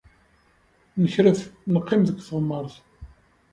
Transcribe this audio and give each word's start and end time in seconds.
Nekref, 1.01 1.39
neqqim 1.73 2.01
deg 2.05 2.17
teɣmert. 2.21 2.75